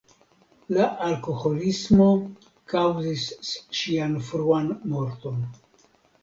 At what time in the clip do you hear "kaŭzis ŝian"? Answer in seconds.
2.73-4.17